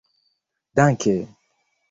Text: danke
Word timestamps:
danke 0.81 1.13